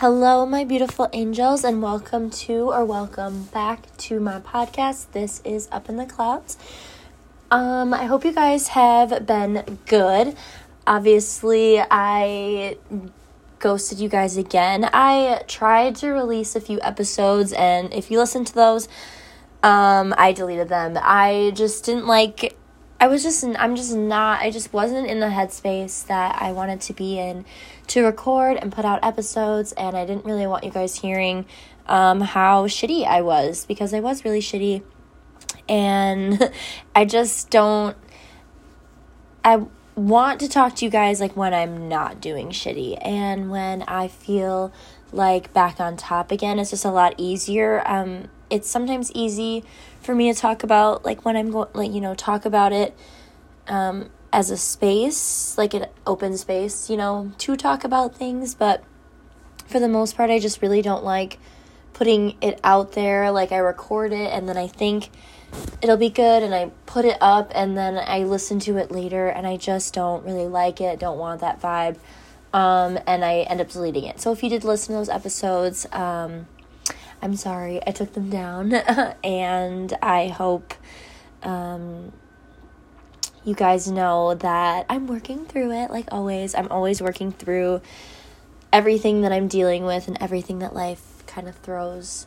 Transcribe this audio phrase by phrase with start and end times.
[0.00, 5.10] Hello, my beautiful angels, and welcome to or welcome back to my podcast.
[5.10, 6.56] This is Up in the Clouds.
[7.50, 10.36] Um, I hope you guys have been good.
[10.86, 12.76] Obviously, I
[13.58, 14.88] ghosted you guys again.
[14.92, 18.86] I tried to release a few episodes, and if you listen to those,
[19.64, 20.96] um, I deleted them.
[21.02, 22.56] I just didn't like
[23.00, 26.80] I was just, I'm just not, I just wasn't in the headspace that I wanted
[26.82, 27.44] to be in
[27.88, 31.46] to record and put out episodes, and I didn't really want you guys hearing
[31.86, 34.82] um, how shitty I was because I was really shitty.
[35.68, 36.52] And
[36.94, 37.96] I just don't,
[39.44, 43.82] I want to talk to you guys like when I'm not doing shitty and when
[43.82, 44.72] I feel
[45.12, 46.58] like back on top again.
[46.58, 47.82] It's just a lot easier.
[47.86, 49.64] Um, it's sometimes easy
[50.08, 52.96] for me to talk about like when I'm going like you know talk about it
[53.66, 58.54] um, as a space like an open space you know to talk about things.
[58.54, 58.82] But
[59.66, 61.38] for the most part I just really don't like
[61.92, 63.30] putting it out there.
[63.30, 65.10] Like I record it and then I think
[65.82, 69.28] it'll be good and I put it up and then I listen to it later
[69.28, 71.98] and I just don't really like it don't want that vibe.
[72.54, 74.22] Um, and I end up deleting it.
[74.22, 76.46] So if you did listen to those episodes um,
[77.20, 78.72] I'm sorry, I took them down,
[79.24, 80.74] and I hope
[81.42, 82.12] um,
[83.44, 86.54] you guys know that I'm working through it like always.
[86.54, 87.80] I'm always working through
[88.72, 92.26] everything that I'm dealing with and everything that life kind of throws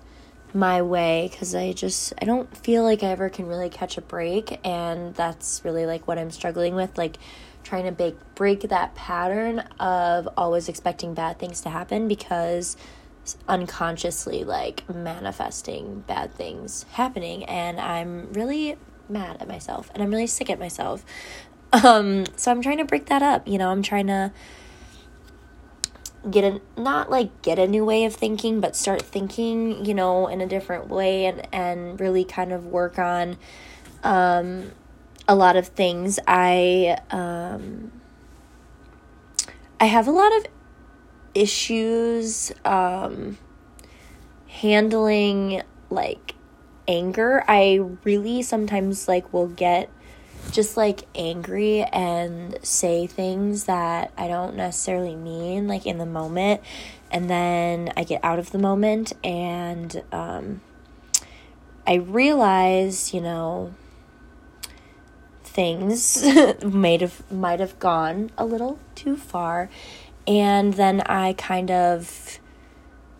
[0.54, 4.02] my way because I just I don't feel like I ever can really catch a
[4.02, 7.18] break and that's really like what I'm struggling with like
[7.64, 12.76] trying to break break that pattern of always expecting bad things to happen because
[13.48, 18.78] unconsciously like manifesting bad things happening and I'm really
[19.10, 21.06] mad at myself and I'm really sick at myself.
[21.74, 24.32] Um so I'm trying to break that up, you know, I'm trying to
[26.30, 30.28] get a not like get a new way of thinking, but start thinking, you know,
[30.28, 33.38] in a different way and and really kind of work on
[34.04, 34.72] um
[35.28, 36.20] a lot of things.
[36.28, 37.92] I um
[39.80, 40.46] I have a lot of
[41.34, 43.38] issues um,
[44.48, 46.36] handling like
[46.88, 47.44] anger.
[47.48, 49.90] I really sometimes like will get
[50.52, 56.62] just like angry and say things that I don't necessarily mean like in the moment
[57.12, 60.62] and then I get out of the moment and um
[61.86, 63.74] I realize, you know,
[65.44, 66.24] things
[66.64, 69.70] might have might have gone a little too far
[70.28, 72.40] and then I kind of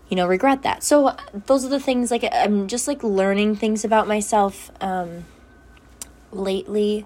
[0.10, 0.84] you know regret that.
[0.84, 5.26] So those are the things like I'm just like learning things about myself um
[6.32, 7.06] lately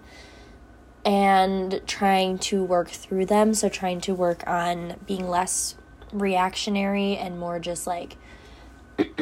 [1.06, 3.54] and trying to work through them.
[3.54, 5.76] So trying to work on being less
[6.12, 8.18] reactionary and more just like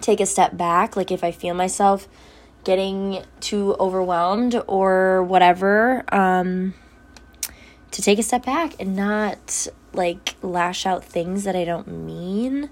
[0.00, 2.08] take a step back like if I feel myself
[2.64, 6.74] getting too overwhelmed or whatever um
[7.92, 12.70] to take a step back and not like lash out things that I don't mean.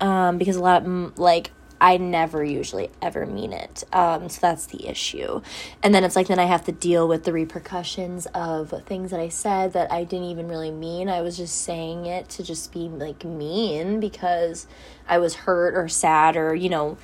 [0.00, 1.52] Um, because a lot of, like
[1.82, 3.82] I never usually ever mean it.
[3.92, 5.42] Um, so that's the issue.
[5.82, 9.18] And then it's like then I have to deal with the repercussions of things that
[9.18, 11.08] I said that I didn't even really mean.
[11.08, 14.68] I was just saying it to just be like mean because
[15.08, 16.98] I was hurt or sad or, you know,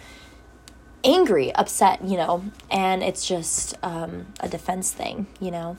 [1.02, 2.44] angry, upset, you know.
[2.70, 5.76] And it's just um, a defense thing, you know.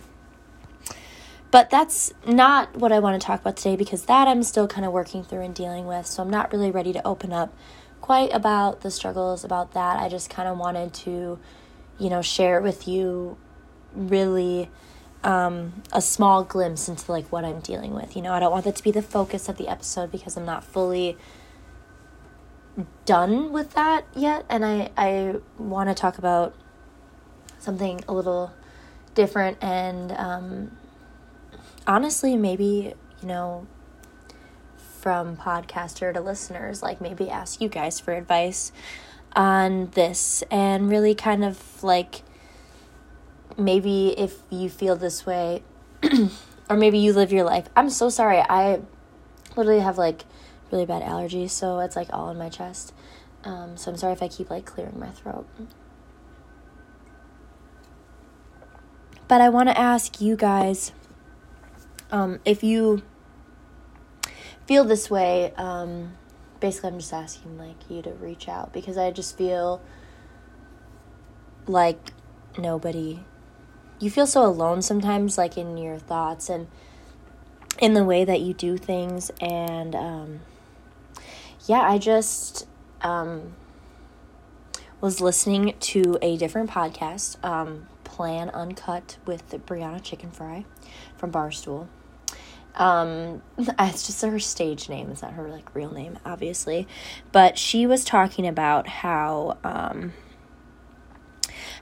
[1.52, 4.86] But that's not what I want to talk about today because that I'm still kind
[4.86, 6.06] of working through and dealing with.
[6.06, 7.54] So I'm not really ready to open up
[8.02, 10.00] quite about the struggles about that.
[10.00, 11.40] I just kind of wanted to,
[11.98, 13.38] you know, share with you
[13.94, 14.70] really
[15.24, 18.16] um, a small glimpse into like what I'm dealing with.
[18.16, 20.46] You know, I don't want that to be the focus of the episode because I'm
[20.46, 21.18] not fully
[23.06, 24.46] done with that yet.
[24.50, 26.56] And I, I want to talk about
[27.58, 28.54] something a little
[29.16, 30.78] different and um,
[31.90, 33.68] honestly, maybe, you know,
[35.02, 38.72] from podcaster to listeners, like maybe ask you guys for advice
[39.36, 42.22] on this and really kind of like
[43.58, 45.64] maybe if you feel this way
[46.70, 47.68] or maybe you live your life.
[47.76, 48.40] I'm so sorry.
[48.40, 48.82] I
[49.56, 50.26] literally have like
[50.72, 52.94] really bad allergies, so it's like all in my chest.
[53.44, 55.48] Um, so I'm sorry if I keep like clearing my throat.
[59.28, 60.92] But I want to ask you guys
[62.12, 63.02] um, if you
[64.66, 66.14] feel this way, um,
[66.60, 69.82] basically, I'm just asking like you to reach out because I just feel
[71.68, 72.12] like
[72.58, 73.22] nobody.
[74.00, 76.68] You feel so alone sometimes, like in your thoughts and
[77.80, 80.40] in the way that you do things, and um,
[81.68, 82.68] yeah, I just
[83.02, 83.56] um,
[85.02, 90.66] was listening to a different podcast, um, Plan Uncut with Brianna Chickenfry
[91.18, 91.88] from Barstool.
[92.76, 95.10] Um, it's just her stage name.
[95.12, 96.88] It's not her like real name, obviously.
[97.32, 100.14] But she was talking about how um,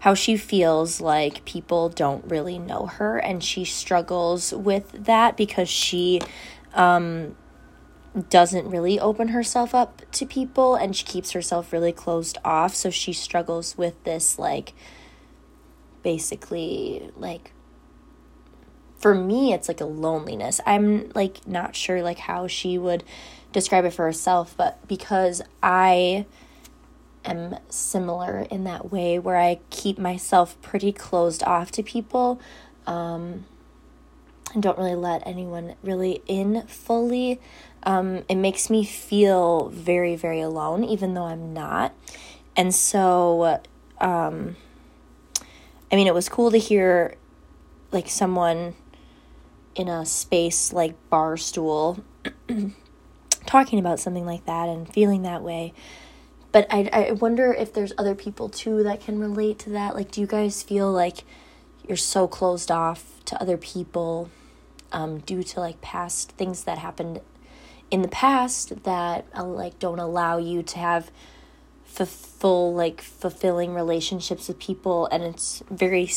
[0.01, 5.69] how she feels like people don't really know her, and she struggles with that because
[5.69, 6.21] she
[6.73, 7.35] um,
[8.29, 12.75] doesn't really open herself up to people, and she keeps herself really closed off.
[12.75, 14.73] So she struggles with this like
[16.03, 17.51] basically like
[18.97, 20.59] for me it's like a loneliness.
[20.65, 23.03] I'm like not sure like how she would
[23.51, 26.25] describe it for herself but because i
[27.25, 32.39] am similar in that way where i keep myself pretty closed off to people
[32.85, 33.45] um
[34.53, 37.39] and don't really let anyone really in fully
[37.83, 41.93] um it makes me feel very very alone even though i'm not.
[42.55, 43.59] And so
[43.99, 44.55] um
[45.91, 47.15] i mean it was cool to hear
[47.91, 48.73] like someone
[49.77, 52.03] in a space like Barstool
[53.45, 55.73] talking about something like that and feeling that way.
[56.51, 59.95] But I, I wonder if there's other people too that can relate to that.
[59.95, 61.19] Like, do you guys feel like
[61.87, 64.29] you're so closed off to other people
[64.91, 67.21] um, due to like past things that happened
[67.91, 71.11] in the past that uh, like don't allow you to have
[72.05, 76.07] full like fulfilling relationships with people and it's very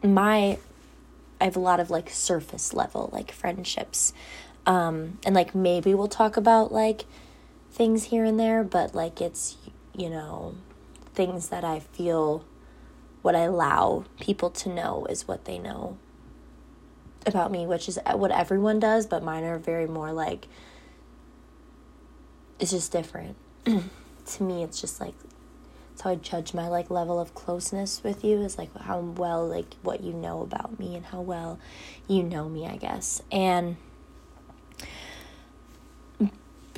[0.00, 0.56] my
[1.44, 4.14] I have a lot of like surface level like friendships.
[4.64, 7.04] Um and like maybe we'll talk about like
[7.70, 9.58] things here and there, but like it's
[9.94, 10.54] you know
[11.12, 12.46] things that I feel
[13.20, 15.98] what I allow people to know is what they know
[17.26, 20.48] about me, which is what everyone does, but mine are very more like
[22.58, 23.36] it's just different.
[23.66, 25.14] to me it's just like
[25.94, 29.46] that's how I judge my like level of closeness with you is like how well
[29.46, 31.60] like what you know about me and how well
[32.08, 33.22] you know me, I guess.
[33.30, 33.76] And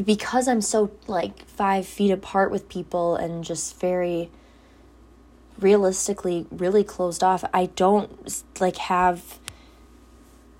[0.04, 4.30] because I'm so like five feet apart with people and just very
[5.58, 9.38] realistically really closed off, I don't like have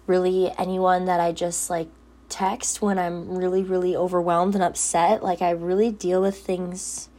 [0.06, 1.88] really anyone that I just like
[2.30, 5.22] text when I'm really, really overwhelmed and upset.
[5.22, 7.10] Like, I really deal with things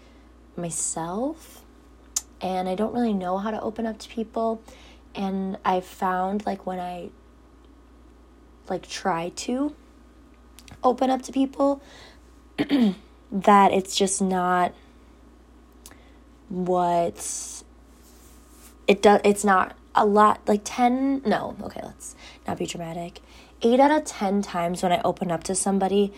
[0.58, 1.64] myself
[2.42, 4.62] and I don't really know how to open up to people.
[5.16, 7.10] And I found like when I
[8.70, 9.76] like try to
[10.84, 11.82] open up to people
[12.58, 14.74] that it's just not
[16.50, 17.64] what
[18.88, 22.16] it does it's not a lot like 10 no okay let's
[22.46, 23.22] not be dramatic.
[23.62, 26.14] 8 out of 10 times when I open up to somebody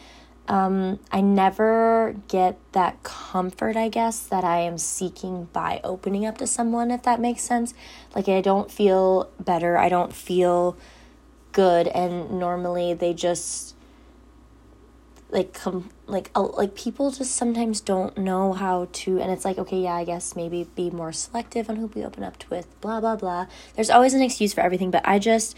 [0.50, 6.40] um, I never get that comfort, I guess, that I am seeking by opening up
[6.40, 7.76] to someone, if that makes sense.
[8.16, 9.78] Like, I don't feel better.
[9.78, 10.76] I don't feel
[11.52, 11.88] good.
[11.88, 13.76] And normally they just
[15.32, 19.80] like come like like people just sometimes don't know how to and it's like okay
[19.82, 23.00] yeah i guess maybe be more selective on who we open up to with blah
[23.00, 23.46] blah blah
[23.76, 25.56] there's always an excuse for everything but i just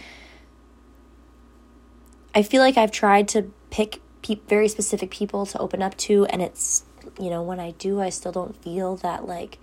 [2.36, 6.26] i feel like i've tried to pick pe- very specific people to open up to
[6.26, 6.84] and it's
[7.20, 9.58] you know when i do i still don't feel that like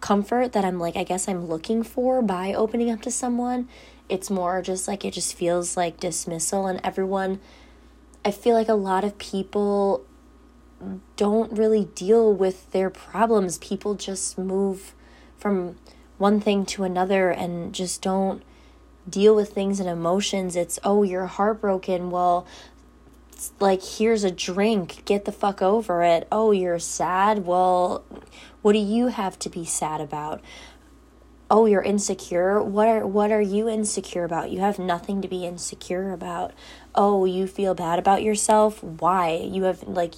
[0.00, 3.68] comfort that i'm like i guess i'm looking for by opening up to someone.
[4.08, 7.40] It's more just like it just feels like dismissal and everyone
[8.24, 10.04] i feel like a lot of people
[11.16, 13.58] don't really deal with their problems.
[13.58, 14.94] People just move
[15.38, 15.76] from
[16.18, 18.42] one thing to another and just don't
[19.08, 20.56] deal with things and emotions.
[20.56, 22.10] It's oh you're heartbroken.
[22.10, 22.46] Well
[23.60, 26.26] like here's a drink get the fuck over it.
[26.30, 27.46] Oh you're sad?
[27.46, 28.04] Well
[28.62, 30.40] what do you have to be sad about?
[31.48, 32.60] Oh you're insecure?
[32.62, 34.50] What are what are you insecure about?
[34.50, 36.54] You have nothing to be insecure about.
[36.94, 38.82] Oh you feel bad about yourself?
[38.82, 39.36] Why?
[39.36, 40.14] You have like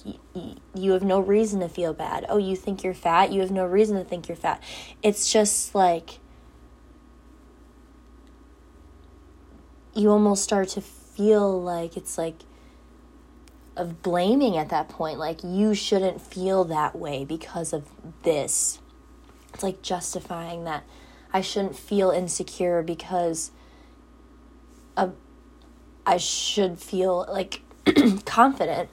[0.73, 2.25] you have no reason to feel bad.
[2.29, 3.31] Oh you think you're fat?
[3.31, 4.63] You have no reason to think you're fat.
[5.03, 6.19] It's just like
[9.93, 12.35] you almost start to feel like it's like
[13.79, 17.87] of blaming at that point like you shouldn't feel that way because of
[18.23, 18.79] this.
[19.53, 20.83] It's like justifying that
[21.31, 23.51] i shouldn't feel insecure because
[24.97, 25.15] of,
[26.05, 27.61] i should feel like
[28.25, 28.89] confident.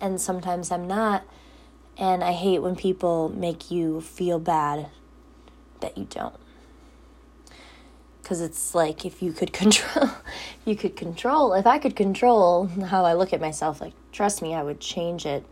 [0.00, 1.24] And sometimes i'm not.
[1.96, 4.88] And i hate when people make you feel bad
[5.80, 6.39] that you don't
[8.30, 10.08] because it's like if you could control
[10.64, 14.54] you could control if i could control how i look at myself like trust me
[14.54, 15.44] i would change it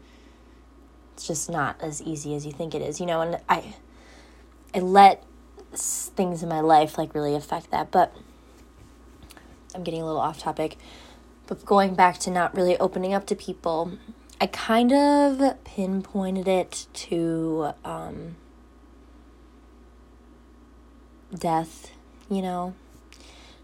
[1.19, 3.75] it's just not as easy as you think it is, you know, and I
[4.73, 5.25] I let
[5.73, 8.15] things in my life like really affect that, but
[9.75, 10.79] I'm getting a little off topic.
[11.49, 13.99] But going back to not really opening up to people,
[14.41, 18.37] I kind of pinpointed it to um,
[21.37, 21.91] death,
[22.31, 22.75] you know.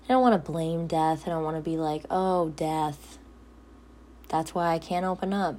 [0.05, 1.23] I don't want to blame death.
[1.27, 3.19] I don't want to be like, oh, death.
[4.29, 5.57] That's why I can't open up.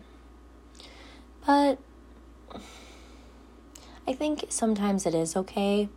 [1.47, 1.79] But
[4.07, 5.89] I think sometimes it is okay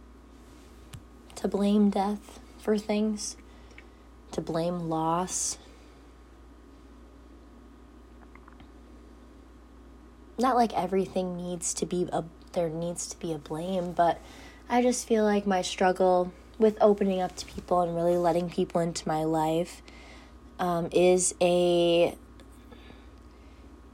[1.36, 3.36] to blame death for things,
[4.32, 5.58] to blame loss.
[10.38, 14.20] Not like everything needs to be a there needs to be a blame, but
[14.70, 18.80] I just feel like my struggle with opening up to people and really letting people
[18.80, 19.82] into my life
[20.58, 22.16] um, is a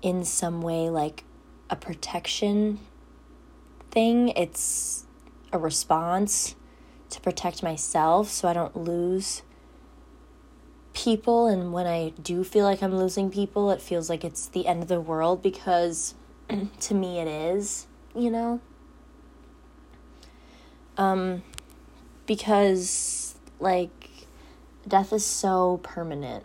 [0.02, 1.25] in some way like
[1.71, 2.78] a protection
[3.90, 4.28] thing.
[4.30, 5.04] It's
[5.52, 6.56] a response
[7.11, 9.42] to protect myself so i don't lose
[10.92, 11.47] people.
[11.47, 14.83] And when i do feel like i'm losing people it feels like it's the end
[14.83, 16.14] of the world because
[16.80, 18.61] to me it is you know?
[20.97, 21.42] Um
[22.26, 24.11] because like
[24.87, 26.45] death is so permanent.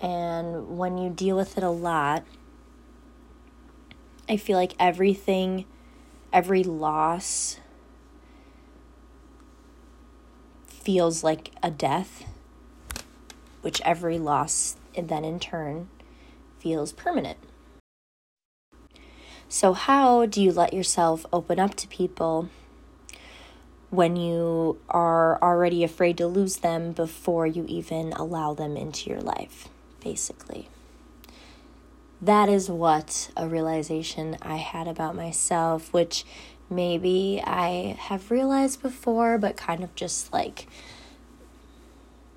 [0.00, 2.24] And when you deal with it a lot,
[4.28, 5.64] I feel like everything,
[6.32, 7.58] every loss
[10.66, 12.24] feels like a death,
[13.62, 15.88] which every loss then in turn
[16.58, 17.38] feels permanent.
[19.50, 22.50] So, how do you let yourself open up to people
[23.88, 29.22] when you are already afraid to lose them before you even allow them into your
[29.22, 29.68] life,
[30.04, 30.68] basically?
[32.20, 36.26] That is what a realization I had about myself, which
[36.68, 40.66] maybe I have realized before, but kind of just like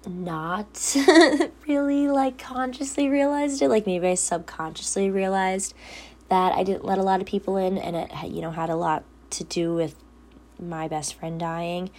[0.08, 0.96] not
[1.68, 3.68] really like consciously realized it.
[3.68, 5.74] Like maybe I subconsciously realized
[6.31, 8.75] that I didn't let a lot of people in, and it you know had a
[8.75, 9.95] lot to do with
[10.57, 11.89] my best friend dying,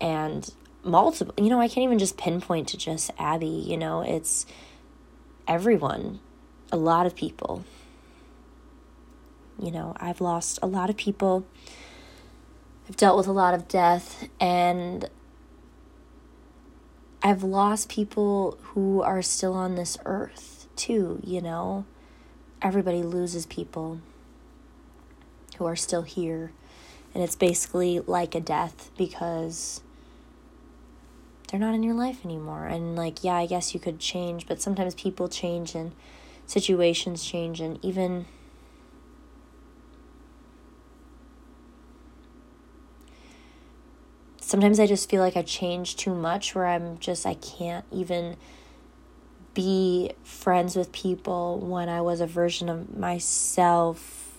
[0.00, 0.48] and
[0.84, 1.34] multiple.
[1.36, 3.48] You know, I can't even just pinpoint to just Abby.
[3.48, 4.46] You know, it's
[5.48, 6.20] everyone,
[6.70, 7.64] a lot of people.
[9.60, 11.44] You know, I've lost a lot of people.
[12.88, 15.10] I've dealt with a lot of death, and
[17.24, 21.84] I've lost people who are still on this earth too, you know
[22.62, 24.00] everybody loses people
[25.56, 26.52] who are still here.
[27.14, 29.80] And it's basically like a death because
[31.50, 32.66] they're not in your life anymore.
[32.66, 35.92] And, like, yeah, I guess you could change, but sometimes people change and
[36.46, 38.26] situations change, and even.
[44.40, 48.36] Sometimes I just feel like I change too much where I'm just, I can't even
[49.58, 54.38] be friends with people when I was a version of myself,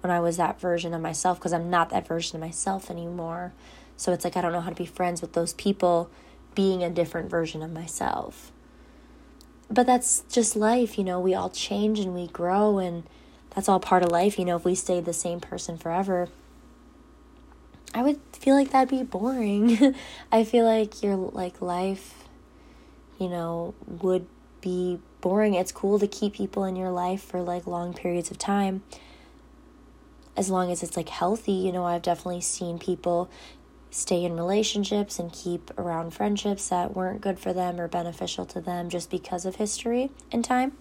[0.00, 3.52] when I was that version of myself, because I'm not that version of myself anymore.
[3.96, 6.10] So it's like I don't know how to be friends with those people
[6.56, 8.50] being a different version of myself.
[9.70, 13.04] But that's just life, you know, we all change and we grow, and
[13.54, 14.36] that's all part of life.
[14.36, 16.26] You know, if we stayed the same person forever,
[17.94, 19.94] I would feel like that'd be boring.
[20.32, 22.17] I feel like your like life
[23.18, 24.26] you know, would
[24.60, 25.54] be boring.
[25.54, 28.82] It's cool to keep people in your life for like long periods of time.
[30.36, 33.28] As long as it's like healthy, you know, I've definitely seen people
[33.90, 38.60] stay in relationships and keep around friendships that weren't good for them or beneficial to
[38.60, 40.72] them just because of history and time.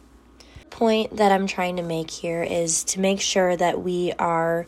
[0.70, 4.68] Point that I'm trying to make here is to make sure that we are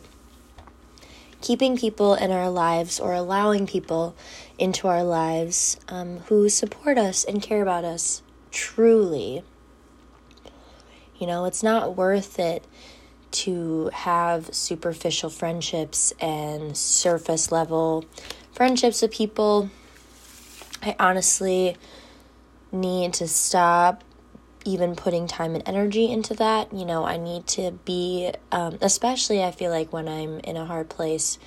[1.40, 4.14] keeping people in our lives or allowing people
[4.58, 9.42] into our lives um, who support us and care about us truly.
[11.18, 12.64] You know, it's not worth it
[13.32, 18.04] to have superficial friendships and surface level
[18.52, 19.70] friendships with people.
[20.82, 21.76] I honestly
[22.72, 24.04] need to stop
[24.64, 26.72] even putting time and energy into that.
[26.72, 30.64] You know, I need to be, um, especially I feel like when I'm in a
[30.64, 31.38] hard place,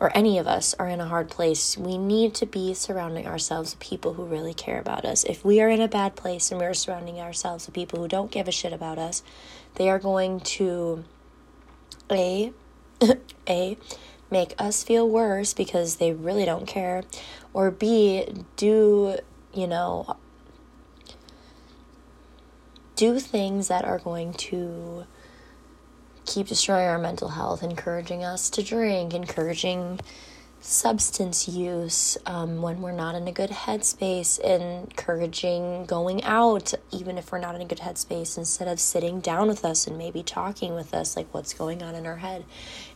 [0.00, 3.72] or any of us are in a hard place, we need to be surrounding ourselves
[3.72, 5.24] with people who really care about us.
[5.24, 8.30] If we are in a bad place and we're surrounding ourselves with people who don't
[8.30, 9.22] give a shit about us,
[9.74, 11.04] they are going to
[12.10, 12.52] a
[13.48, 13.76] a
[14.30, 17.02] make us feel worse because they really don't care
[17.52, 18.24] or b
[18.56, 19.16] do
[19.54, 20.16] you know
[22.98, 25.04] do things that are going to
[26.26, 30.00] keep destroying our mental health, encouraging us to drink, encouraging
[30.60, 37.30] substance use um, when we're not in a good headspace, encouraging going out even if
[37.30, 40.74] we're not in a good headspace instead of sitting down with us and maybe talking
[40.74, 42.44] with us like what's going on in our head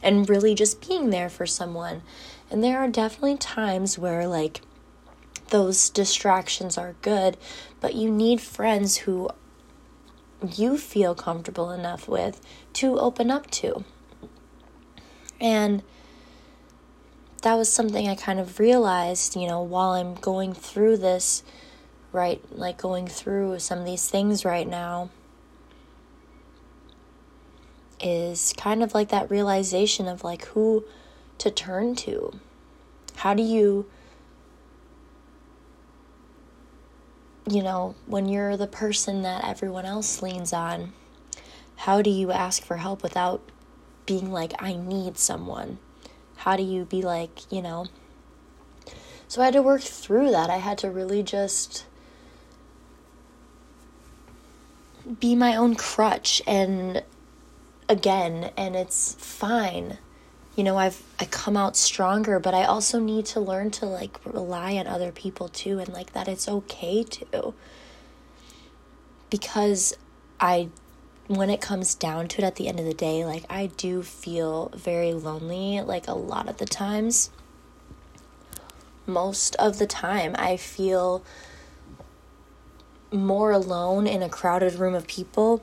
[0.02, 2.02] and really just being there for someone.
[2.50, 4.62] And there are definitely times where like
[5.50, 7.36] those distractions are good,
[7.80, 9.30] but you need friends who
[10.42, 12.40] you feel comfortable enough with
[12.74, 13.84] to open up to.
[15.40, 15.82] And
[17.42, 21.42] that was something I kind of realized, you know, while I'm going through this,
[22.12, 22.40] right?
[22.52, 25.10] Like going through some of these things right now,
[28.00, 30.84] is kind of like that realization of like who
[31.38, 32.32] to turn to.
[33.16, 33.86] How do you,
[37.48, 40.92] you know, when you're the person that everyone else leans on,
[41.76, 43.42] how do you ask for help without
[44.06, 45.78] being like, I need someone?
[46.42, 47.86] how do you be like, you know?
[49.28, 50.50] So I had to work through that.
[50.50, 51.86] I had to really just
[55.20, 57.04] be my own crutch and
[57.88, 59.98] again and it's fine.
[60.54, 64.18] You know, I've I come out stronger, but I also need to learn to like
[64.24, 67.54] rely on other people too and like that it's okay to.
[69.30, 69.94] Because
[70.38, 70.68] I
[71.26, 74.02] when it comes down to it at the end of the day, like I do
[74.02, 77.30] feel very lonely, like a lot of the times.
[79.06, 81.24] Most of the time, I feel
[83.10, 85.62] more alone in a crowded room of people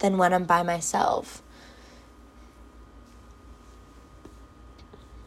[0.00, 1.42] than when I'm by myself.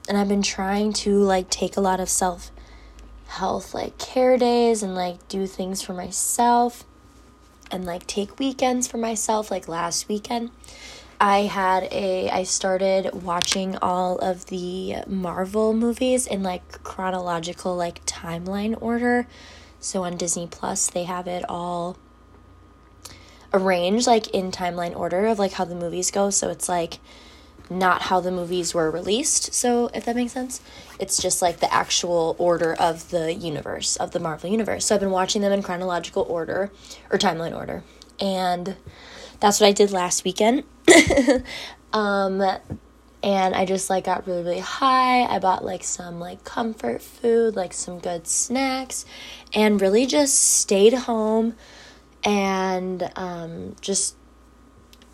[0.09, 2.51] And I've been trying to like take a lot of self
[3.27, 6.83] health like care days and like do things for myself
[7.71, 10.49] and like take weekends for myself like last weekend
[11.21, 18.05] I had a I started watching all of the Marvel movies in like chronological like
[18.05, 19.27] timeline order.
[19.81, 21.97] So on Disney Plus they have it all
[23.53, 26.29] arranged like in timeline order of like how the movies go.
[26.29, 26.99] So it's like
[27.69, 29.53] not how the movies were released.
[29.53, 30.61] So, if that makes sense,
[30.99, 34.85] it's just like the actual order of the universe, of the Marvel universe.
[34.85, 36.71] So, I've been watching them in chronological order
[37.11, 37.83] or timeline order.
[38.19, 38.75] And
[39.39, 40.63] that's what I did last weekend.
[41.93, 42.41] um,
[43.21, 45.23] and I just like got really, really high.
[45.23, 49.05] I bought like some like comfort food, like some good snacks,
[49.53, 51.55] and really just stayed home
[52.23, 54.15] and um, just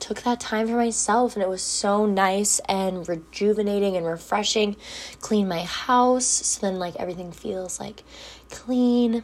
[0.05, 4.75] took that time for myself and it was so nice and rejuvenating and refreshing.
[5.19, 8.03] Clean my house so then like everything feels like
[8.51, 9.23] clean.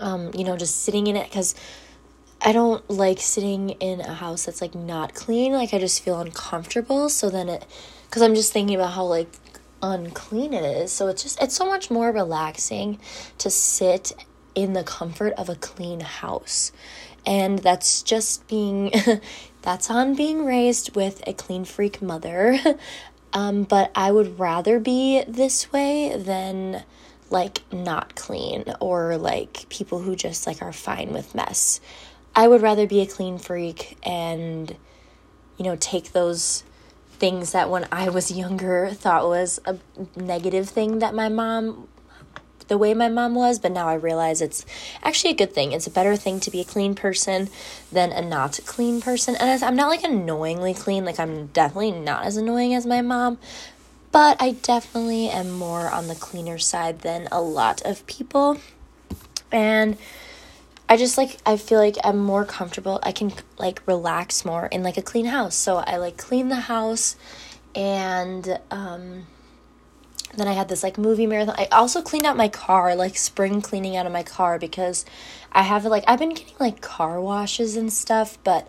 [0.00, 1.54] Um, you know, just sitting in it cuz
[2.40, 5.52] I don't like sitting in a house that's like not clean.
[5.52, 7.08] Like I just feel uncomfortable.
[7.08, 7.64] So then it
[8.10, 9.30] cuz I'm just thinking about how like
[9.80, 10.90] unclean it is.
[10.90, 12.98] So it's just it's so much more relaxing
[13.38, 14.12] to sit
[14.56, 16.72] in the comfort of a clean house.
[17.24, 18.90] And that's just being
[19.68, 22.58] that's on being raised with a clean freak mother.
[23.34, 26.84] um, but I would rather be this way than
[27.28, 31.82] like not clean or like people who just like are fine with mess.
[32.34, 34.74] I would rather be a clean freak and
[35.58, 36.64] you know take those
[37.18, 39.76] things that when I was younger thought was a
[40.16, 41.88] negative thing that my mom
[42.68, 44.64] the way my mom was, but now I realize it's
[45.02, 45.72] actually a good thing.
[45.72, 47.48] It's a better thing to be a clean person
[47.90, 49.36] than a not clean person.
[49.36, 53.38] And I'm not like annoyingly clean, like I'm definitely not as annoying as my mom,
[54.12, 58.58] but I definitely am more on the cleaner side than a lot of people.
[59.50, 59.96] And
[60.88, 62.98] I just like I feel like I'm more comfortable.
[63.02, 65.54] I can like relax more in like a clean house.
[65.54, 67.16] So I like clean the house
[67.74, 69.26] and um
[70.34, 71.54] then I had this like movie marathon.
[71.58, 75.04] I also cleaned out my car, like spring cleaning out of my car because
[75.52, 78.68] I have like I've been getting like car washes and stuff, but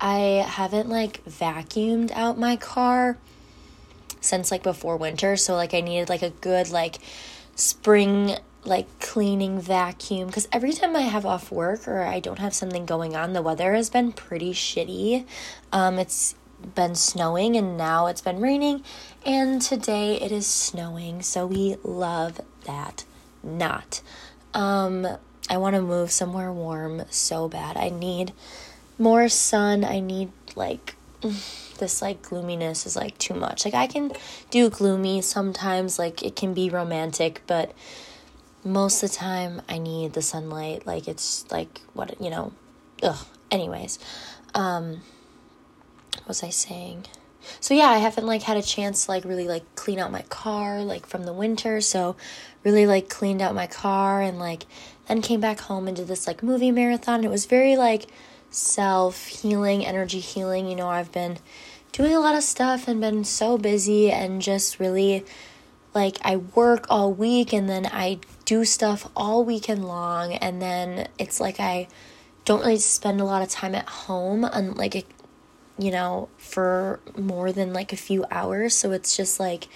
[0.00, 3.16] I haven't like vacuumed out my car
[4.20, 6.98] since like before winter, so like I needed like a good like
[7.54, 12.54] spring like cleaning vacuum cuz every time I have off work or I don't have
[12.54, 15.24] something going on, the weather has been pretty shitty.
[15.72, 16.34] Um it's
[16.74, 18.82] been snowing and now it's been raining
[19.24, 23.04] and today it is snowing so we love that
[23.42, 24.00] not.
[24.54, 25.06] Um
[25.50, 27.76] i want to move somewhere warm so bad.
[27.76, 28.32] I need
[28.98, 29.84] more sun.
[29.84, 30.96] I need like
[31.78, 33.64] this like gloominess is like too much.
[33.64, 34.12] Like i can
[34.50, 37.72] do gloomy sometimes like it can be romantic but
[38.64, 40.86] most of the time i need the sunlight.
[40.86, 42.52] Like it's like what you know
[43.02, 43.24] ugh.
[43.50, 43.98] Anyways,
[44.54, 45.00] um,
[46.28, 47.06] was I saying?
[47.60, 50.22] So yeah, I haven't like had a chance to like really like clean out my
[50.22, 51.80] car like from the winter.
[51.80, 52.16] So
[52.64, 54.64] really like cleaned out my car and like
[55.06, 57.24] then came back home and did this like movie marathon.
[57.24, 58.06] It was very like
[58.50, 60.68] self healing, energy healing.
[60.68, 61.38] You know, I've been
[61.92, 65.24] doing a lot of stuff and been so busy and just really
[65.94, 71.08] like I work all week and then I do stuff all weekend long and then
[71.18, 71.88] it's like I
[72.44, 74.94] don't really spend a lot of time at home and like
[75.78, 78.74] you know for more than like a few hours.
[78.74, 79.68] So it's just like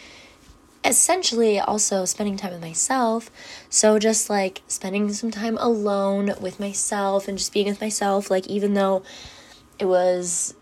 [0.84, 3.30] essentially also spending time with myself.
[3.70, 8.46] So just like spending some time alone with myself and just being with myself, like
[8.48, 9.02] even though
[9.78, 10.54] it was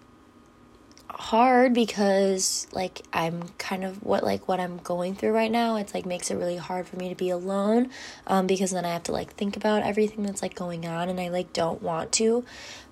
[1.09, 5.93] hard because like I'm kind of what like what I'm going through right now it's
[5.93, 7.91] like makes it really hard for me to be alone
[8.27, 11.21] um because then I have to like think about everything that's like going on and
[11.21, 12.45] I like don't want to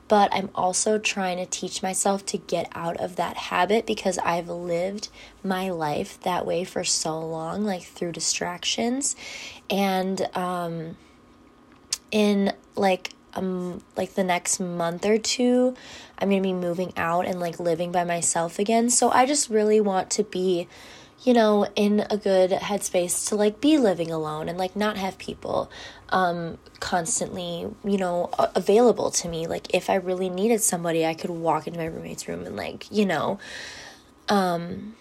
[0.09, 4.49] but I'm also trying to teach myself to get out of that habit because I've
[4.49, 5.09] lived
[5.45, 9.15] my life that way for so long, like through distractions.
[9.69, 10.97] And um,
[12.11, 15.75] in like um like the next month or two,
[16.19, 18.89] I'm gonna be moving out and like living by myself again.
[18.89, 20.69] So I just really want to be
[21.25, 25.19] you know, in a good headspace to like be living alone and like not have
[25.19, 25.71] people
[26.11, 29.47] um constantly, you know, available to me.
[29.47, 32.91] Like if I really needed somebody, I could walk into my roommate's room and like,
[32.91, 33.39] you know,
[34.29, 34.95] um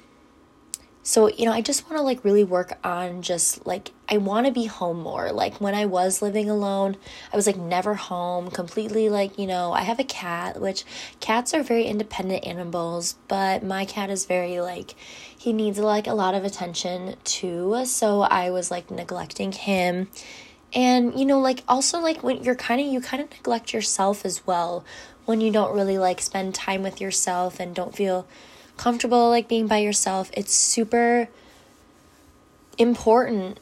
[1.07, 4.45] so, you know, I just want to like really work on just like I want
[4.45, 5.31] to be home more.
[5.31, 6.97] Like when I was living alone,
[7.31, 10.83] I was like never home, completely like, you know, I have a cat, which
[11.21, 14.95] cats are very independent animals, but my cat is very like
[15.37, 17.85] he needs like a lot of attention too.
[17.85, 20.09] So I was like neglecting him.
[20.73, 24.25] And you know, like also like when you're kind of you kind of neglect yourself
[24.25, 24.83] as well
[25.25, 28.27] when you don't really like spend time with yourself and don't feel
[28.77, 30.29] comfortable like being by yourself.
[30.33, 31.29] It's super
[32.77, 33.59] important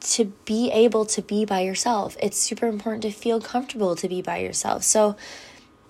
[0.00, 2.16] to be able to be by yourself.
[2.22, 4.82] It's super important to feel comfortable to be by yourself.
[4.82, 5.16] So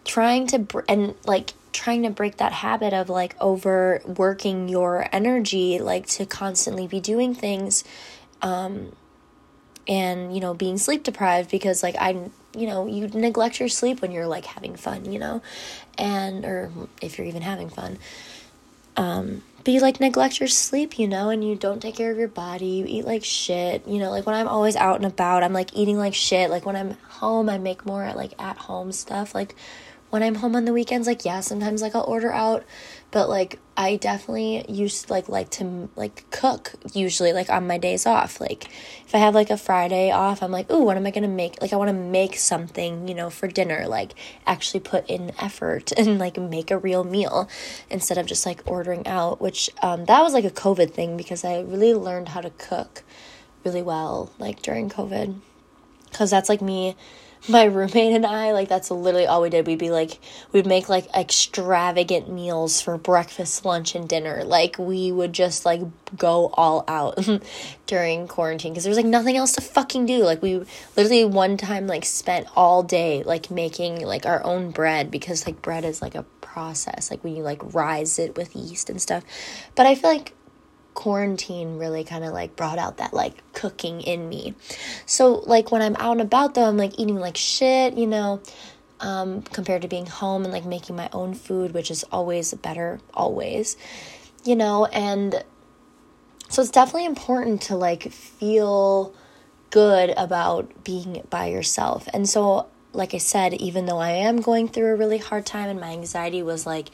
[0.05, 5.79] trying to br- and like trying to break that habit of like overworking your energy
[5.79, 7.85] like to constantly be doing things
[8.43, 8.91] um
[9.89, 14.03] and you know being sleep deprived because like I you know you neglect your sleep
[14.03, 15.43] when you're like having fun you know?
[15.99, 17.99] And or if you're even having fun.
[18.97, 22.19] Um but you like neglect your sleep you know and you don't take care of
[22.19, 22.67] your body.
[22.67, 24.11] You eat like shit you know?
[24.11, 26.51] Like when i'm always out and about i'm like eating like shit.
[26.51, 29.35] Like when i'm home i make more like at home stuff.
[29.35, 29.55] Like
[30.11, 32.65] when I'm home on the weekends, like yeah, sometimes like I'll order out,
[33.11, 38.07] but like I definitely used like like to like cook usually like on my days
[38.07, 38.41] off.
[38.41, 38.67] Like
[39.07, 41.29] if I have like a Friday off, I'm like, "Ooh, what am I going to
[41.29, 44.13] make?" Like I want to make something, you know, for dinner, like
[44.47, 47.49] actually put in effort and like make a real meal
[47.89, 51.45] instead of just like ordering out, which um that was like a COVID thing because
[51.45, 53.03] I really learned how to cook
[53.65, 55.41] really well like during COVID.
[56.13, 56.97] Cuz that's like me
[57.49, 59.67] my roommate and I, like that's literally all we did.
[59.67, 60.19] We'd be like
[60.53, 64.45] we'd make like extravagant meals for breakfast, lunch and dinner.
[64.45, 65.81] Like we would just like
[66.17, 67.27] go all out
[67.87, 70.25] during quarantine because there was like nothing else to fucking do.
[70.25, 70.65] Like we
[70.97, 75.63] literally one time like spent all day like making like our own bread because like
[75.63, 79.25] bread is like a process like when you like rise it with yeast and stuff.
[79.75, 80.35] But I feel like
[80.95, 84.55] quarantine really kind of like brought out that like cooking in me.
[85.07, 88.41] So like when I'm out and about though, I'm like eating like shit, you know,
[89.01, 93.01] um, compared to being home and like making my own food, which is always better,
[93.15, 93.77] always,
[94.45, 95.43] you know, and
[96.49, 99.15] so it's definitely important to like feel
[99.71, 102.09] good about being by yourself.
[102.13, 105.69] And so, like I said, even though I am going through a really hard time
[105.69, 106.91] and my anxiety was like,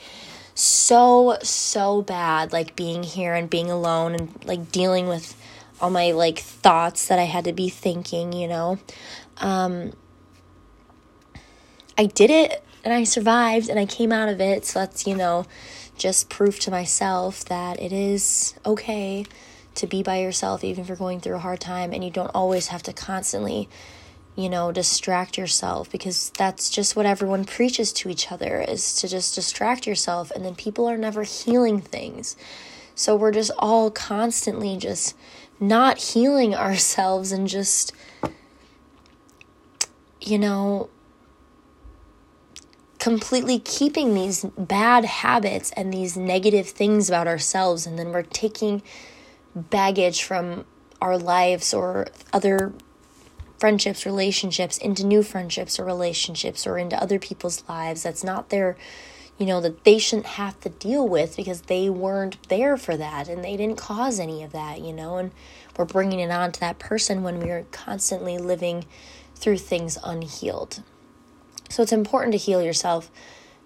[0.56, 5.36] so so bad like being here and being alone and like dealing with
[5.80, 8.78] all my like thoughts that I had to be thinking, you know.
[9.36, 9.92] Um
[11.98, 14.64] I did it and I survived and I came out of it.
[14.64, 15.44] So that's, you know,
[15.98, 19.26] just proof to myself that it is okay
[19.74, 22.30] to be by yourself even if you're going through a hard time and you don't
[22.34, 23.68] always have to constantly
[24.36, 29.08] you know, distract yourself because that's just what everyone preaches to each other is to
[29.08, 32.36] just distract yourself and then people are never healing things.
[32.94, 35.16] So we're just all constantly just
[35.58, 37.92] not healing ourselves and just
[40.20, 40.90] you know
[42.98, 48.82] completely keeping these bad habits and these negative things about ourselves and then we're taking
[49.54, 50.64] baggage from
[51.00, 52.72] our lives or other
[53.58, 58.76] friendships, relationships, into new friendships or relationships or into other people's lives that's not their,
[59.38, 63.28] you know, that they shouldn't have to deal with because they weren't there for that
[63.28, 65.30] and they didn't cause any of that, you know, and
[65.76, 68.84] we're bringing it on to that person when we're constantly living
[69.34, 70.82] through things unhealed.
[71.68, 73.10] So it's important to heal yourself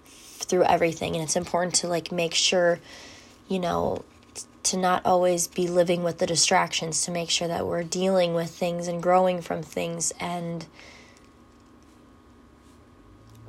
[0.04, 2.80] through everything and it's important to like make sure,
[3.48, 4.04] you know,
[4.62, 8.50] to not always be living with the distractions, to make sure that we're dealing with
[8.50, 10.66] things and growing from things and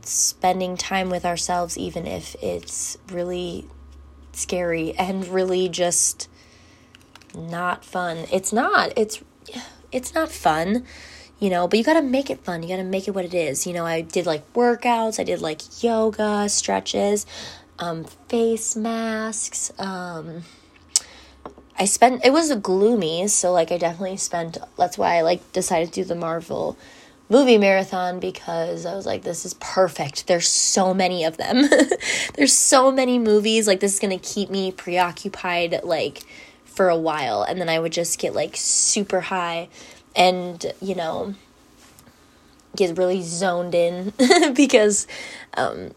[0.03, 3.67] spending time with ourselves, even if it's really
[4.31, 6.29] scary and really just
[7.35, 8.25] not fun.
[8.31, 8.93] It's not.
[8.95, 9.21] It's
[9.91, 10.85] it's not fun,
[11.39, 12.63] you know, but you got to make it fun.
[12.63, 13.67] You got to make it what it is.
[13.67, 17.25] You know, I did like workouts, I did like yoga, stretches,
[17.79, 20.43] um face masks, um
[21.81, 25.87] I spent it was gloomy, so like I definitely spent that's why I like decided
[25.87, 26.77] to do the Marvel
[27.27, 30.27] movie marathon because I was like this is perfect.
[30.27, 31.67] There's so many of them.
[32.35, 36.21] There's so many movies like this is going to keep me preoccupied like
[36.65, 39.67] for a while and then I would just get like super high
[40.15, 41.33] and you know
[42.75, 44.13] get really zoned in
[44.53, 45.07] because
[45.55, 45.95] um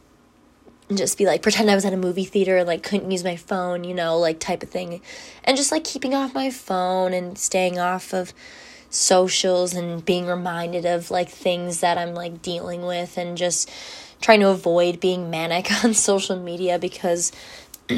[0.88, 3.24] and just be like pretend I was at a movie theater and like couldn't use
[3.24, 5.00] my phone, you know, like type of thing.
[5.44, 8.32] And just like keeping off my phone and staying off of
[8.90, 13.70] socials and being reminded of like things that I'm like dealing with and just
[14.20, 17.32] trying to avoid being manic on social media because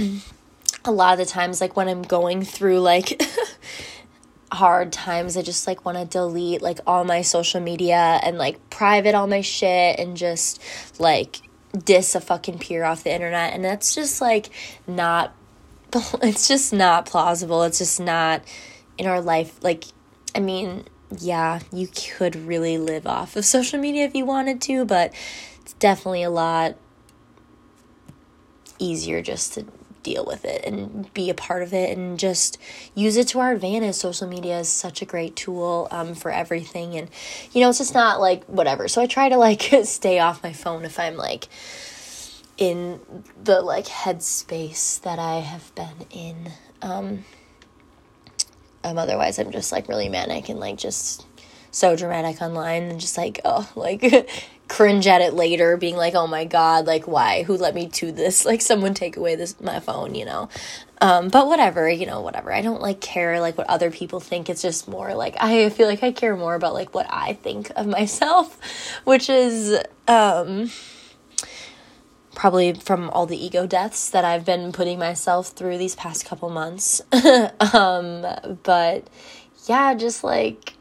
[0.84, 3.20] a lot of the times like when I'm going through like
[4.52, 8.70] hard times I just like want to delete like all my social media and like
[8.70, 10.60] private all my shit and just
[11.00, 11.40] like
[11.84, 14.48] diss a fucking peer off the internet and that's just like
[14.86, 15.34] not
[16.22, 17.62] it's just not plausible.
[17.62, 18.42] It's just not
[18.98, 19.58] in our life.
[19.62, 19.84] Like
[20.36, 20.84] i mean
[21.18, 25.14] yeah you could really live off of social media if you wanted to but
[25.62, 26.76] it's definitely a lot
[28.78, 29.64] easier just to
[30.06, 32.58] deal with it and be a part of it and just
[32.94, 33.96] use it to our advantage.
[33.96, 36.94] Social media is such a great tool um, for everything.
[36.94, 37.10] And,
[37.52, 38.86] you know, it's just not like whatever.
[38.86, 41.48] So I try to like stay off my phone if I'm like
[42.56, 43.00] in
[43.42, 46.52] the like headspace that I have been in.
[46.80, 47.24] Um,
[48.84, 51.26] um, otherwise, I'm just like really manic and like just
[51.72, 54.30] so dramatic online and just like, oh, like
[54.68, 57.42] cringe at it later being like oh my god like why?
[57.44, 58.44] Who let me do this?
[58.56, 60.48] Like someone take away this my phone you know?
[61.00, 62.52] Um but whatever you know whatever.
[62.52, 64.48] I don't like care like what other people think.
[64.48, 67.70] It's just more like i feel like i care more about like what i think
[67.76, 68.58] of myself
[69.04, 70.70] which is um
[72.34, 76.50] probably from all the ego deaths that i've been putting myself through these past couple
[76.50, 77.00] months.
[77.74, 78.24] Um
[78.62, 79.08] but
[79.66, 80.75] yeah just like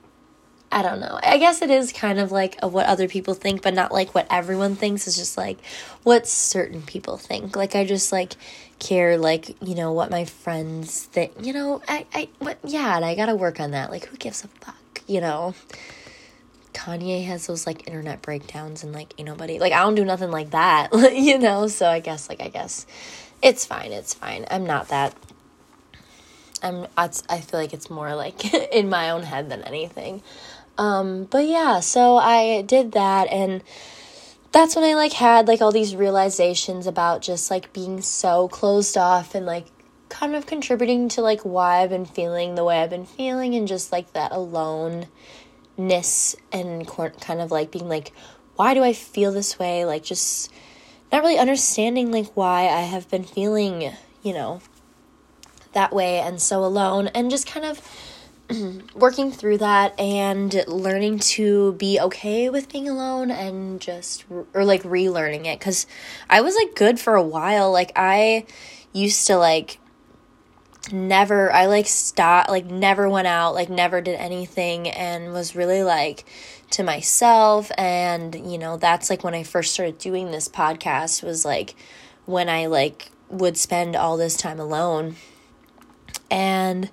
[0.72, 1.20] I don't know.
[1.24, 4.28] I guess it is kind of like what other people think, but not like what
[4.30, 5.08] everyone thinks.
[5.08, 5.58] It's just like
[6.04, 7.56] what certain people think.
[7.56, 8.34] Like I just like
[8.80, 11.34] care like, you know, what my friends think.
[11.42, 13.92] You know, I I what yeah, and I got to work on that.
[13.92, 15.54] Like who gives a fuck, you know?
[16.74, 20.32] Kanye has those like internet breakdowns and like ain't nobody like I don't do nothing
[20.32, 21.68] like that, you know?
[21.68, 22.86] So I guess like I guess
[23.42, 23.92] it's fine.
[23.94, 24.46] It's fine.
[24.50, 25.16] I'm not that
[26.66, 30.22] I'm I feel like it's more like in my own head than anything.
[30.78, 33.64] Um, but yeah, so I did that and
[34.52, 38.98] that's when I like had like all these realizations about just like being so closed
[38.98, 39.68] off and like
[40.10, 43.68] kind of contributing to like why I've been feeling the way I've been feeling and
[43.68, 45.08] just like that aloneness
[46.52, 48.12] and kind of like being like
[48.56, 49.86] why do I feel this way?
[49.86, 50.52] Like just
[51.12, 53.92] not really understanding like why I have been feeling,
[54.24, 54.62] you know,
[55.74, 57.82] that way and so alone and just kind of
[58.96, 64.84] working through that and learning to be okay with being alone and just or like
[64.84, 65.60] relearning it.
[65.60, 65.88] Cuz
[66.30, 67.72] I was like good for a while.
[67.72, 68.46] Like I
[68.94, 69.80] used to like
[70.92, 75.84] never I like stop like never went out like never did anything and was really
[75.84, 76.26] like
[76.72, 77.72] to myself.
[77.78, 81.76] And you know that's like when I first started doing this podcast was like
[82.26, 85.16] when I like would spend all this time alone.
[86.30, 86.90] And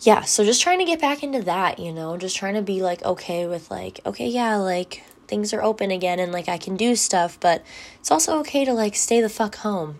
[0.00, 2.82] yeah, so just trying to get back into that, you know, just trying to be
[2.82, 6.76] like okay with like, okay, yeah, like things are open again and like I can
[6.76, 7.64] do stuff, but
[7.98, 9.96] it's also okay to like stay the fuck home,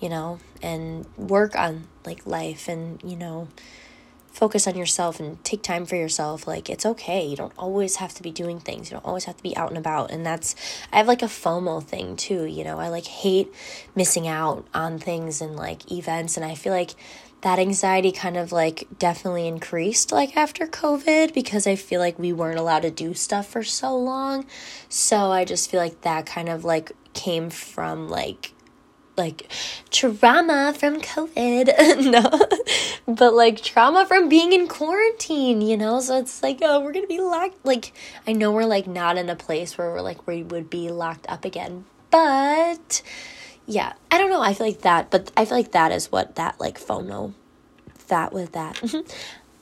[0.00, 3.48] you know, and work on like life and, you know,
[4.32, 6.46] focus on yourself and take time for yourself.
[6.46, 7.24] Like it's okay.
[7.24, 8.90] You don't always have to be doing things.
[8.90, 10.10] You don't always have to be out and about.
[10.10, 10.56] And that's
[10.92, 12.80] I have like a FOMO thing too, you know.
[12.80, 13.54] I like hate
[13.94, 16.94] missing out on things and like events and I feel like
[17.42, 22.32] that anxiety kind of like definitely increased like after COVID because I feel like we
[22.32, 24.46] weren't allowed to do stuff for so long.
[24.88, 28.52] So I just feel like that kind of like came from like
[29.16, 29.50] like
[29.90, 32.10] trauma from COVID.
[33.08, 36.00] no, but like trauma from being in quarantine, you know?
[36.00, 37.64] So it's like, oh, we're gonna be locked.
[37.64, 37.92] Like,
[38.26, 41.26] I know we're like not in a place where we're like, we would be locked
[41.28, 43.02] up again, but
[43.66, 44.42] yeah, I don't know.
[44.42, 47.32] I feel like that, but I feel like that is what that like FOMO,
[48.08, 48.82] that with that.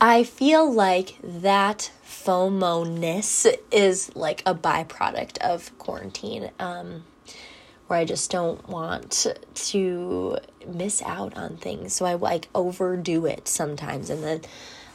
[0.01, 6.51] I feel like that FOMO ness is like a byproduct of quarantine.
[6.59, 7.05] Um,
[7.91, 11.93] where I just don't want to miss out on things.
[11.93, 14.43] So I like overdo it sometimes and then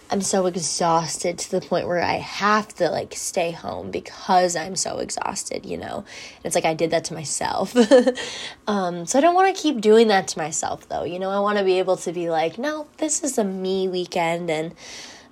[0.09, 4.75] I'm so exhausted to the point where I have to like stay home because I'm
[4.75, 5.97] so exhausted, you know.
[6.37, 7.75] And it's like I did that to myself.
[8.67, 11.03] um, so I don't want to keep doing that to myself though.
[11.03, 13.87] You know, I want to be able to be like, no, this is a me
[13.87, 14.75] weekend and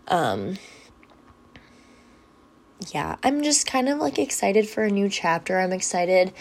[0.08, 0.58] um
[2.92, 5.60] yeah, I'm just kind of like excited for a new chapter.
[5.60, 6.34] I'm excited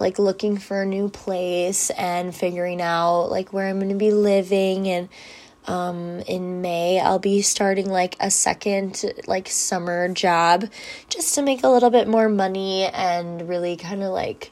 [0.00, 4.12] like looking for a new place and figuring out like where I'm going to be
[4.12, 5.08] living and
[5.68, 10.68] um, in May I'll be starting like a second like summer job
[11.08, 14.50] just to make a little bit more money and really kind of like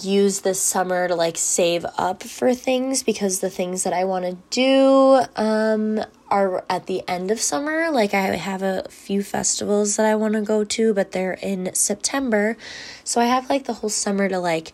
[0.00, 4.24] use this summer to like save up for things because the things that I want
[4.24, 6.00] to do um
[6.32, 7.90] are at the end of summer.
[7.90, 11.74] Like I have a few festivals that I want to go to, but they're in
[11.74, 12.56] September.
[13.04, 14.72] So I have like the whole summer to like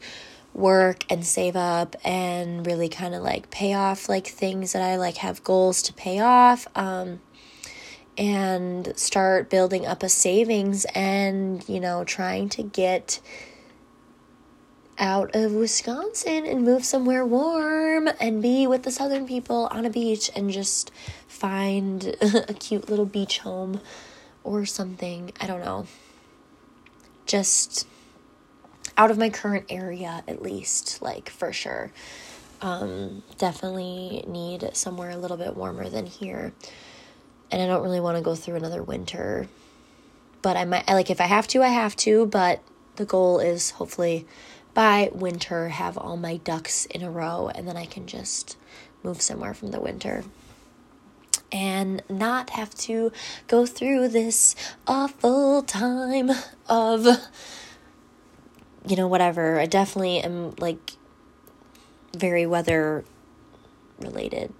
[0.58, 4.96] work and save up and really kind of like pay off like things that I
[4.96, 6.66] like have goals to pay off.
[6.74, 7.20] Um
[8.18, 13.20] and start building up a savings and, you know, trying to get
[14.98, 19.90] out of Wisconsin and move somewhere warm and be with the southern people on a
[19.90, 20.90] beach and just
[21.28, 23.80] find a cute little beach home
[24.42, 25.30] or something.
[25.40, 25.86] I don't know.
[27.26, 27.86] Just
[28.98, 31.92] out of my current area, at least, like for sure.
[32.60, 36.52] Um, definitely need somewhere a little bit warmer than here.
[37.50, 39.48] And I don't really want to go through another winter.
[40.42, 42.26] But I might, like, if I have to, I have to.
[42.26, 42.60] But
[42.96, 44.26] the goal is hopefully
[44.74, 48.56] by winter have all my ducks in a row and then I can just
[49.02, 50.24] move somewhere from the winter
[51.50, 53.10] and not have to
[53.46, 54.54] go through this
[54.86, 56.30] awful time
[56.68, 57.06] of
[58.88, 60.92] you know whatever i definitely am like
[62.16, 63.04] very weather
[64.00, 64.52] related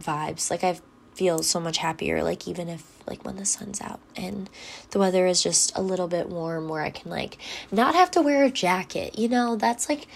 [0.00, 0.78] vibes like i
[1.14, 4.50] feel so much happier like even if like when the sun's out and
[4.90, 7.38] the weather is just a little bit warm where I can like
[7.70, 9.18] not have to wear a jacket.
[9.18, 10.06] You know, that's like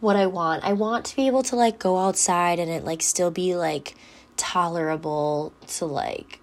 [0.00, 0.64] what I want.
[0.64, 3.94] I want to be able to like go outside and it like still be like
[4.36, 6.40] tolerable to like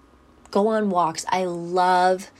[0.51, 1.25] go on walks.
[1.29, 2.31] I love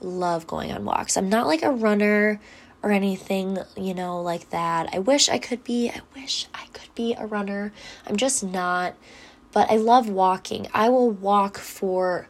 [0.00, 1.16] love going on walks.
[1.16, 2.40] I'm not like a runner
[2.82, 4.90] or anything, you know, like that.
[4.92, 5.90] I wish I could be.
[5.90, 7.72] I wish I could be a runner.
[8.06, 8.94] I'm just not.
[9.52, 10.66] But I love walking.
[10.72, 12.28] I will walk for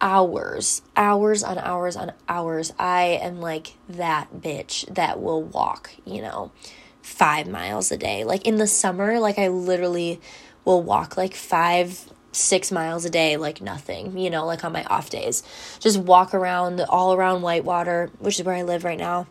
[0.00, 2.72] hours, hours on hours on hours.
[2.78, 6.52] I am like that bitch that will walk, you know,
[7.00, 8.22] five miles a day.
[8.24, 10.20] Like in the summer, like I literally
[10.64, 14.84] will walk like five, six miles a day, like nothing, you know, like on my
[14.84, 15.42] off days.
[15.80, 19.26] Just walk around all around Whitewater, which is where I live right now,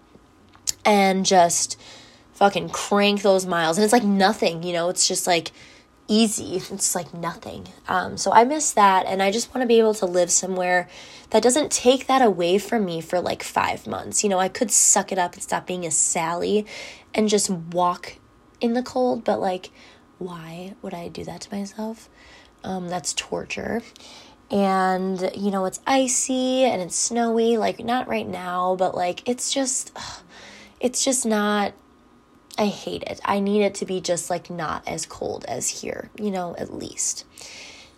[0.86, 1.80] and just
[2.34, 3.78] fucking crank those miles.
[3.78, 5.52] And it's like nothing, you know, it's just like
[6.08, 6.58] easy.
[6.58, 7.68] It's like nothing.
[7.88, 10.88] Um, so I miss that, and I just want to be able to live somewhere
[11.30, 14.24] that doesn't take that away from me for like five months.
[14.24, 16.66] You know, I could suck it up and stop being a Sally
[17.14, 18.18] and just walk
[18.62, 19.72] in the cold, but like,
[20.20, 22.10] why would I do that to myself?
[22.64, 23.82] Um, that's torture.
[24.52, 29.52] And, you know, it's icy and it's snowy, like, not right now, but like, it's
[29.52, 30.22] just, ugh,
[30.80, 31.74] it's just not
[32.58, 33.20] I hate it.
[33.26, 36.74] I need it to be just like not as cold as here, you know, at
[36.74, 37.26] least.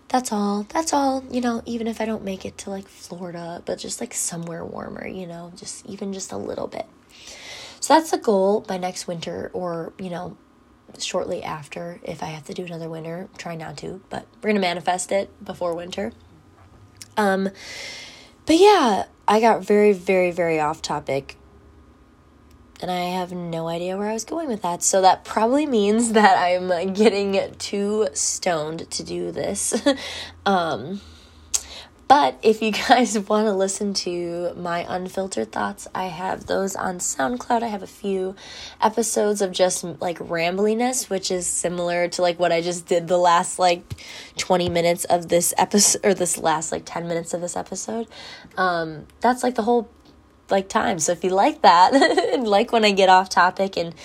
[0.07, 0.65] That's all.
[0.69, 3.99] That's all, you know, even if I don't make it to like Florida, but just
[3.99, 6.85] like somewhere warmer, you know, just even just a little bit.
[7.81, 10.37] So that's the goal by next winter or, you know,
[11.03, 13.29] shortly after if I have to do another winter.
[13.37, 16.11] Try not to, but we're to manifest it before winter.
[17.17, 17.49] Um
[18.45, 21.37] but yeah, I got very very very off topic
[22.81, 24.83] and I have no idea where I was going with that.
[24.83, 29.73] So that probably means that I'm getting too stoned to do this.
[30.45, 31.01] um,
[32.07, 36.99] But if you guys want to listen to my unfiltered thoughts, I have those on
[36.99, 37.63] SoundCloud.
[37.63, 38.35] I have a few
[38.81, 43.17] episodes of just like rambliness, which is similar to like what I just did the
[43.17, 43.83] last like
[44.37, 48.07] 20 minutes of this episode or this last like 10 minutes of this episode.
[48.57, 49.89] Um, that's like the whole
[50.49, 50.99] like time.
[50.99, 51.93] So if you like that
[52.33, 53.95] and like when I get off topic and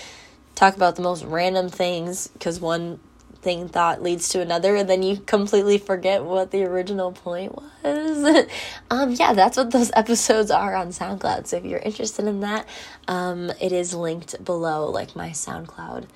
[0.55, 3.01] talk about the most random things, because one
[3.43, 8.47] thing thought leads to another and then you completely forget what the original point was.
[8.91, 12.66] Um yeah that's what those episodes are on soundcloud so if you're interested in that
[13.09, 16.07] um it is linked below like my soundcloud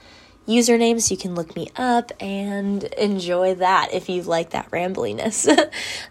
[0.46, 5.48] username so you can look me up and enjoy that if you like that rambliness.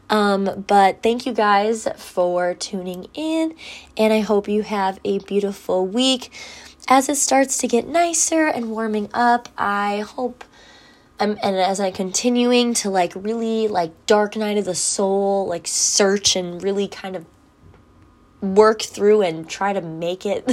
[0.09, 3.55] Um but thank you guys for tuning in
[3.97, 6.32] and i hope you have a beautiful week.
[6.88, 10.43] As it starts to get nicer and warming up i hope
[11.20, 15.68] I'm, and as I'm continuing to like really like dark night of the soul, like
[15.68, 17.26] search and really kind of
[18.41, 20.49] work through and try to make it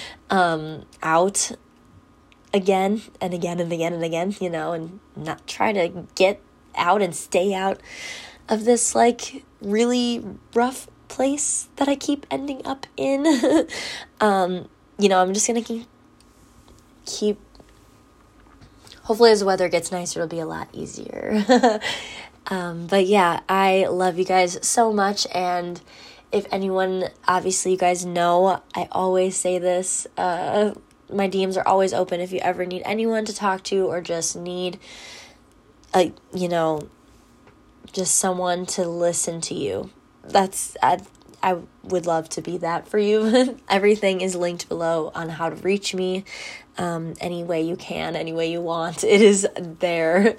[0.30, 1.52] um, out
[2.54, 6.40] again and again and again and again, you know, and not try to get
[6.76, 7.80] out and stay out
[8.48, 13.26] of this like really rough place that I keep ending up in.
[14.20, 15.86] um, you know, I'm just gonna keep
[17.04, 17.38] keep
[19.04, 21.44] hopefully as the weather gets nicer it'll be a lot easier.
[22.46, 25.80] Um, but yeah i love you guys so much and
[26.30, 30.74] if anyone obviously you guys know i always say this uh,
[31.10, 34.36] my dms are always open if you ever need anyone to talk to or just
[34.36, 34.78] need
[35.94, 36.86] a you know
[37.94, 39.90] just someone to listen to you.
[40.24, 41.00] That's I,
[41.42, 43.58] I would love to be that for you.
[43.68, 46.24] Everything is linked below on how to reach me
[46.78, 49.04] um, any way you can, any way you want.
[49.04, 50.36] It is there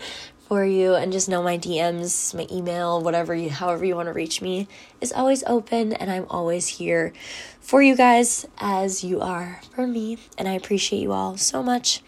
[0.48, 0.94] for you.
[0.94, 4.68] And just know my DMs, my email, whatever you, however you want to reach me,
[5.02, 5.94] is always open.
[5.94, 7.14] And I'm always here
[7.60, 10.18] for you guys as you are for me.
[10.38, 12.02] And I appreciate you all so much.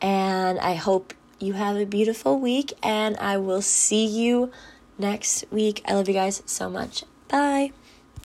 [0.00, 2.72] And I hope you have a beautiful week.
[2.82, 4.50] And I will see you
[4.98, 5.82] next week.
[5.86, 7.04] I love you guys so much.
[7.28, 7.72] Bye.